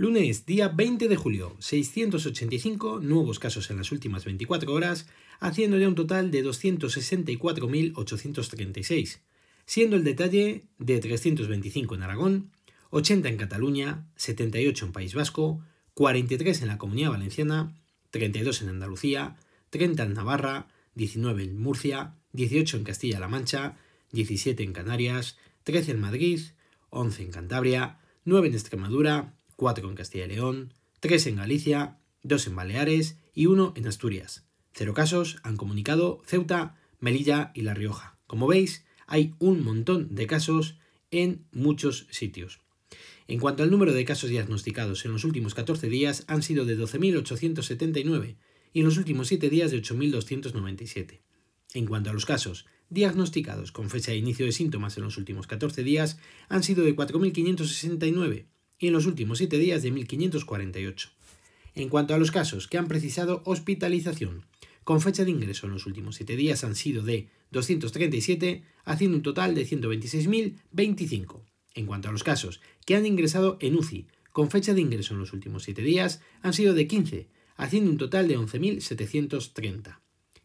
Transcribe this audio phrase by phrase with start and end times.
[0.00, 5.06] Lunes, día 20 de julio, 685 nuevos casos en las últimas 24 horas,
[5.40, 9.18] haciendo ya un total de 264.836,
[9.66, 12.50] siendo el detalle de 325 en Aragón,
[12.88, 17.74] 80 en Cataluña, 78 en País Vasco, 43 en la Comunidad Valenciana,
[18.10, 19.36] 32 en Andalucía,
[19.68, 23.76] 30 en Navarra, 19 en Murcia, 18 en Castilla-La Mancha,
[24.12, 26.40] 17 en Canarias, 13 en Madrid,
[26.88, 32.46] 11 en Cantabria, 9 en Extremadura, 4 en Castilla y León, 3 en Galicia, 2
[32.46, 34.46] en Baleares y 1 en Asturias.
[34.72, 38.16] Cero casos han comunicado Ceuta, Melilla y La Rioja.
[38.26, 40.78] Como veis, hay un montón de casos
[41.10, 42.62] en muchos sitios.
[43.28, 46.78] En cuanto al número de casos diagnosticados en los últimos 14 días han sido de
[46.78, 48.36] 12.879
[48.72, 51.20] y en los últimos 7 días de 8.297.
[51.74, 55.46] En cuanto a los casos diagnosticados con fecha de inicio de síntomas en los últimos
[55.46, 56.16] 14 días
[56.48, 58.46] han sido de 4.569
[58.80, 61.10] y en los últimos 7 días de 1.548.
[61.76, 64.44] En cuanto a los casos que han precisado hospitalización
[64.82, 69.22] con fecha de ingreso en los últimos 7 días han sido de 237, haciendo un
[69.22, 71.42] total de 126.025.
[71.74, 75.20] En cuanto a los casos que han ingresado en UCI con fecha de ingreso en
[75.20, 80.00] los últimos 7 días han sido de 15, haciendo un total de 11.730.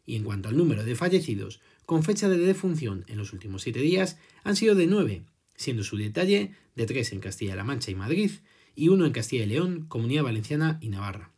[0.06, 3.80] Y en cuanto al número de fallecidos con fecha de defunción en los últimos 7
[3.80, 5.24] días han sido de 9,
[5.56, 8.32] siendo su detalle de 3 en Castilla-La Mancha y Madrid
[8.76, 11.32] y 1 en Castilla y León, Comunidad Valenciana y Navarra.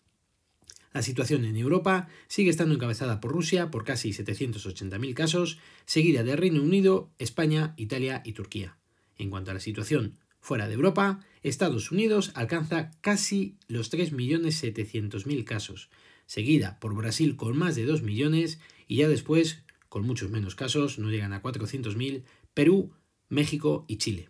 [0.93, 6.35] La situación en Europa sigue estando encabezada por Rusia por casi 780.000 casos, seguida de
[6.35, 8.77] Reino Unido, España, Italia y Turquía.
[9.17, 15.89] En cuanto a la situación fuera de Europa, Estados Unidos alcanza casi los 3.700.000 casos,
[16.25, 20.99] seguida por Brasil con más de 2 millones y ya después, con muchos menos casos,
[20.99, 22.91] no llegan a 400.000, Perú,
[23.29, 24.29] México y Chile.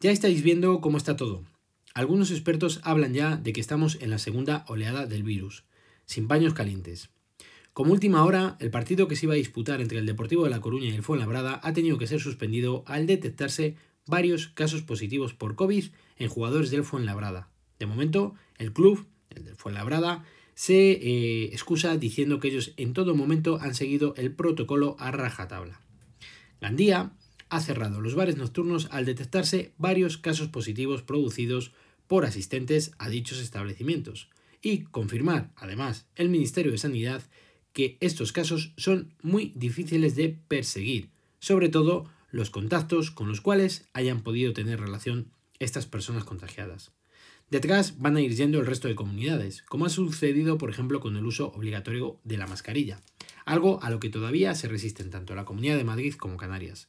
[0.00, 1.44] Ya estáis viendo cómo está todo.
[1.94, 5.64] Algunos expertos hablan ya de que estamos en la segunda oleada del virus,
[6.06, 7.10] sin paños calientes.
[7.72, 10.60] Como última hora, el partido que se iba a disputar entre el Deportivo de La
[10.60, 15.56] Coruña y el Fuenlabrada ha tenido que ser suspendido al detectarse varios casos positivos por
[15.56, 15.86] COVID
[16.18, 17.50] en jugadores del Fuenlabrada.
[17.78, 20.24] De momento, el club, el del Fuenlabrada,
[20.54, 25.80] se eh, excusa diciendo que ellos en todo momento han seguido el protocolo a rajatabla.
[26.60, 27.12] Gandía
[27.48, 31.72] ha cerrado los bares nocturnos al detectarse varios casos positivos producidos
[32.06, 34.28] por asistentes a dichos establecimientos
[34.62, 37.22] y confirmar, además, el Ministerio de Sanidad
[37.72, 41.10] que estos casos son muy difíciles de perseguir,
[41.40, 46.92] sobre todo los contactos con los cuales hayan podido tener relación estas personas contagiadas.
[47.50, 51.16] Detrás van a ir yendo el resto de comunidades, como ha sucedido por ejemplo con
[51.16, 53.00] el uso obligatorio de la mascarilla,
[53.44, 56.88] algo a lo que todavía se resisten tanto la Comunidad de Madrid como Canarias.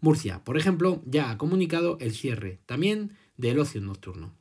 [0.00, 4.34] Murcia, por ejemplo, ya ha comunicado el cierre también del ocio nocturno.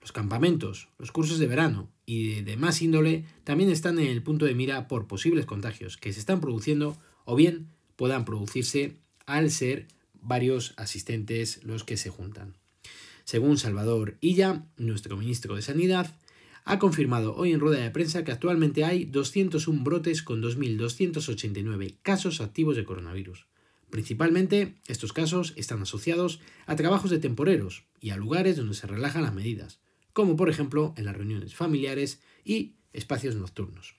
[0.00, 4.44] Los campamentos, los cursos de verano y de más índole también están en el punto
[4.44, 8.96] de mira por posibles contagios que se están produciendo o bien puedan producirse
[9.26, 12.54] al ser varios asistentes los que se juntan.
[13.24, 16.14] Según Salvador Illa, nuestro ministro de Sanidad,
[16.64, 22.40] ha confirmado hoy en rueda de prensa que actualmente hay 201 brotes con 2.289 casos
[22.40, 23.46] activos de coronavirus.
[23.96, 29.22] Principalmente, estos casos están asociados a trabajos de temporeros y a lugares donde se relajan
[29.22, 29.80] las medidas,
[30.12, 33.94] como por ejemplo en las reuniones familiares y espacios nocturnos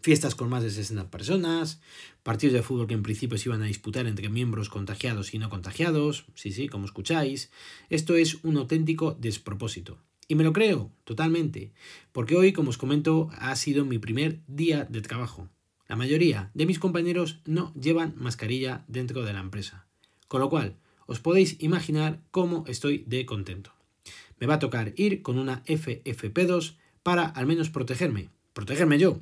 [0.00, 1.80] fiestas con más de 60 personas,
[2.24, 5.48] partidos de fútbol que en principio se iban a disputar entre miembros contagiados y no
[5.48, 7.52] contagiados, sí, sí, como escucháis.
[7.88, 10.00] Esto es un auténtico despropósito.
[10.26, 11.72] Y me lo creo, totalmente,
[12.10, 15.48] porque hoy, como os comento, ha sido mi primer día de trabajo.
[15.92, 19.84] La mayoría de mis compañeros no llevan mascarilla dentro de la empresa,
[20.26, 23.74] con lo cual os podéis imaginar cómo estoy de contento.
[24.40, 29.20] Me va a tocar ir con una FFP2 para al menos protegerme, protegerme yo,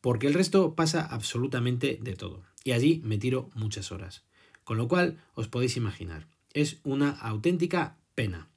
[0.00, 2.42] porque el resto pasa absolutamente de todo.
[2.64, 4.24] Y allí me tiro muchas horas.
[4.64, 8.48] Con lo cual, os podéis imaginar, es una auténtica pena.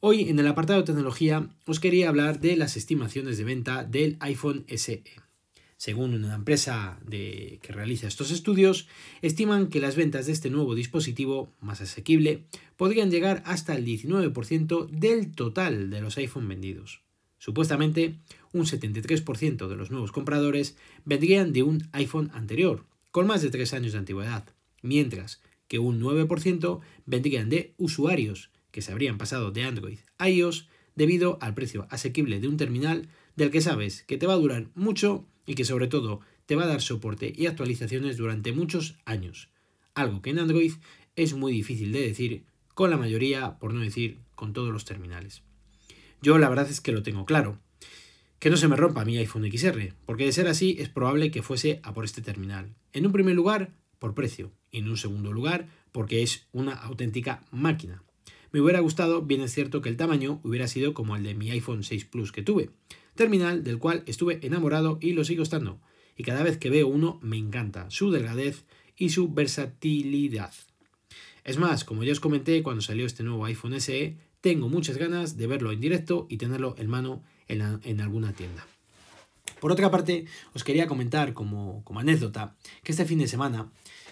[0.00, 4.16] Hoy en el apartado de tecnología os quería hablar de las estimaciones de venta del
[4.20, 5.23] iPhone SE.
[5.76, 8.88] Según una empresa que realiza estos estudios,
[9.22, 12.44] estiman que las ventas de este nuevo dispositivo más asequible
[12.76, 17.02] podrían llegar hasta el 19% del total de los iPhone vendidos.
[17.38, 18.16] Supuestamente,
[18.52, 23.74] un 73% de los nuevos compradores vendrían de un iPhone anterior, con más de 3
[23.74, 24.46] años de antigüedad,
[24.80, 30.68] mientras que un 9% vendrían de usuarios que se habrían pasado de Android a iOS
[30.96, 34.68] debido al precio asequible de un terminal del que sabes que te va a durar
[34.74, 39.48] mucho y que sobre todo te va a dar soporte y actualizaciones durante muchos años,
[39.94, 40.72] algo que en Android
[41.16, 42.44] es muy difícil de decir
[42.74, 45.42] con la mayoría, por no decir con todos los terminales.
[46.20, 47.60] Yo la verdad es que lo tengo claro.
[48.40, 51.42] Que no se me rompa mi iPhone XR, porque de ser así es probable que
[51.42, 52.74] fuese a por este terminal.
[52.92, 57.44] En un primer lugar, por precio, y en un segundo lugar, porque es una auténtica
[57.52, 58.02] máquina.
[58.50, 61.50] Me hubiera gustado, bien es cierto, que el tamaño hubiera sido como el de mi
[61.50, 62.70] iPhone 6 Plus que tuve,
[63.14, 65.80] terminal del cual estuve enamorado y lo sigo estando,
[66.16, 68.64] y cada vez que veo uno me encanta su delgadez
[68.96, 70.52] y su versatilidad.
[71.44, 75.36] Es más, como ya os comenté cuando salió este nuevo iPhone SE, tengo muchas ganas
[75.36, 78.66] de verlo en directo y tenerlo en mano en, alguna tienda.
[79.60, 83.70] Por otra parte, os quería comentar como, anécdota que este fin de semana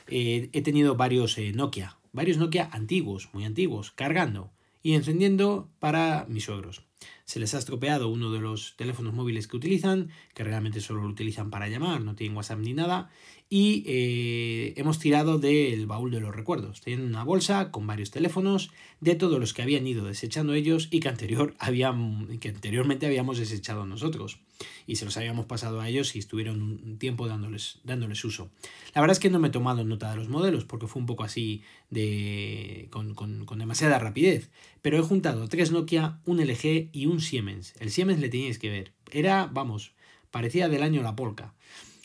[0.08, 4.50] eh, he tenido varios eh, Nokia, varios Nokia antiguos, muy antiguos, cargando
[4.82, 6.82] y encendiendo para mis suegros.
[7.24, 11.08] Se les ha estropeado uno de los teléfonos móviles que utilizan, que realmente solo lo
[11.08, 13.10] utilizan para llamar, no tienen WhatsApp ni nada,
[13.54, 16.80] y eh, hemos tirado del baúl de los recuerdos.
[16.80, 18.70] Tienen una bolsa con varios teléfonos
[19.00, 23.36] de todos los que habían ido desechando ellos y que, anterior habían, que anteriormente habíamos
[23.36, 24.38] desechado nosotros.
[24.86, 28.48] Y se los habíamos pasado a ellos y estuvieron un tiempo dándoles, dándoles uso.
[28.94, 31.06] La verdad es que no me he tomado nota de los modelos porque fue un
[31.06, 31.60] poco así
[31.90, 34.48] de, con, con, con demasiada rapidez.
[34.80, 37.74] Pero he juntado tres Nokia, un LG y un Siemens.
[37.80, 38.92] El Siemens le teníais que ver.
[39.10, 39.92] Era, vamos,
[40.30, 41.52] parecía del año la polka.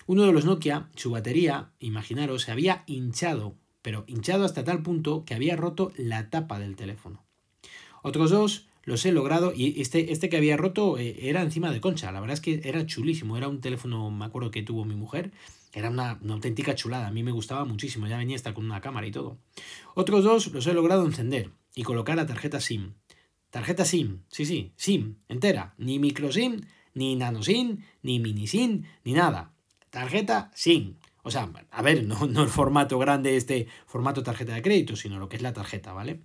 [0.10, 5.26] Uno de los Nokia, su batería, imaginaros, se había hinchado, pero hinchado hasta tal punto
[5.26, 7.26] que había roto la tapa del teléfono.
[8.04, 11.82] Otros dos los he logrado y este, este que había roto eh, era encima de
[11.82, 12.10] concha.
[12.14, 13.36] La verdad es que era chulísimo.
[13.36, 15.34] Era un teléfono, me acuerdo que tuvo mi mujer.
[15.74, 17.08] Era una, auténtica chulada.
[17.08, 18.08] A mí me gustaba muchísimo.
[18.08, 19.38] Ya venía hasta con una cámara y todo.
[19.94, 22.94] Otros dos los he logrado encender y colocar la tarjeta SIM.
[23.50, 25.74] Tarjeta SIM, sí, sí, SIM, entera.
[25.78, 26.62] Ni micro SIM,
[26.94, 29.52] ni nano SIM, ni mini SIM, ni nada
[29.90, 30.96] tarjeta SIM.
[31.24, 35.20] O sea, a ver, no, no, el formato grande, este formato tarjeta de crédito, sino
[35.20, 36.22] lo que es la tarjeta, ¿vale?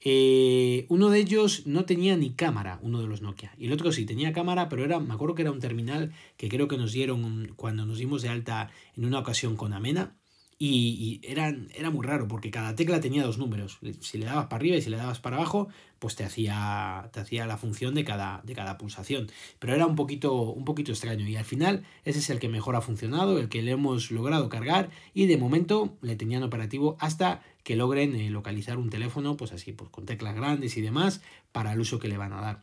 [0.00, 3.52] Eh, uno de ellos no tenía ni cámara, uno de los Nokia.
[3.58, 6.48] Y el otro sí tenía cámara, pero era, me acuerdo que era un terminal que
[6.48, 10.14] creo que nos dieron cuando nos dimos de alta en una ocasión con Amena.
[10.58, 11.52] Y, era,
[11.90, 13.78] muy raro porque cada tecla tenía dos números.
[14.00, 15.68] Si le dabas para arriba y si le dabas para abajo,
[15.98, 19.30] pues te hacía, te hacía la función de cada, de cada pulsación.
[19.58, 21.28] Pero era un poquito, un poquito extraño.
[21.28, 24.48] Y al final ese es el que mejor ha funcionado, el que le hemos logrado
[24.48, 29.52] cargar y de momento le tenían operativo hasta que logren eh, localizar un teléfono, pues
[29.52, 31.20] así, pues con teclas grandes y demás,
[31.52, 32.62] para el uso que le van a dar.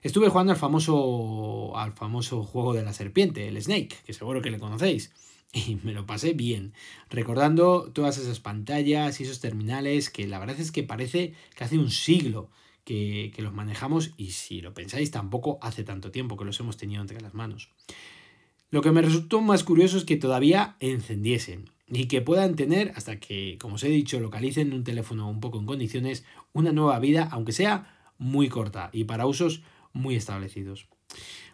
[0.00, 4.50] Estuve jugando al famoso, al famoso juego de la serpiente, el Snake, que seguro que
[4.50, 5.12] le conocéis
[5.52, 6.74] y me lo pasé bien,
[7.08, 11.78] recordando todas esas pantallas y esos terminales que la verdad es que parece que hace
[11.78, 12.50] un siglo
[12.84, 17.02] que, los manejamos y si lo pensáis tampoco hace tanto tiempo que los hemos tenido
[17.02, 17.70] entre las manos.
[18.70, 23.18] Lo que me resultó más curioso es que todavía encendiesen y que puedan tener, hasta
[23.18, 27.28] que, como os he dicho, localicen un teléfono un poco en condiciones, una nueva vida,
[27.30, 29.62] aunque sea muy corta y para usos
[29.92, 30.86] muy establecidos.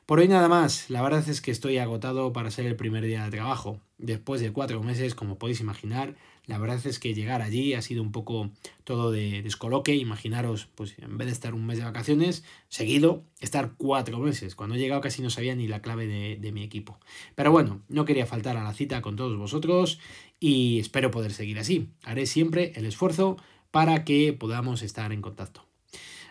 [0.06, 3.24] Por hoy nada más, la verdad es que estoy agotado para ser el primer día
[3.24, 3.80] de trabajo.
[3.96, 6.14] Después de cuatro meses, como podéis imaginar,
[6.44, 8.50] la verdad es que llegar allí ha sido un poco
[8.84, 9.94] todo de descoloque.
[9.96, 14.54] Imaginaros, pues en vez de estar un mes de vacaciones, seguido, estar cuatro meses.
[14.54, 16.98] Cuando he llegado casi no sabía ni la clave de, de mi equipo.
[17.34, 20.00] Pero bueno, no quería faltar a la cita con todos vosotros
[20.38, 21.88] y espero poder seguir así.
[22.02, 23.38] Haré siempre el esfuerzo
[23.70, 25.63] para que podamos estar en contacto.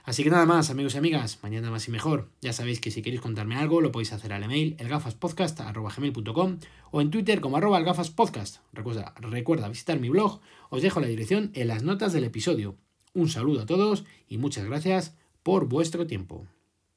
[0.03, 2.29] Así que nada más, amigos y amigas, mañana más y mejor.
[2.41, 6.59] Ya sabéis que si queréis contarme algo, lo podéis hacer al email elgafaspodcast.com
[6.91, 8.57] o en Twitter como arroba elgafaspodcast.
[8.73, 12.75] Recuerda, recuerda visitar mi blog, os dejo la dirección en las notas del episodio.
[13.13, 16.47] Un saludo a todos y muchas gracias por vuestro tiempo.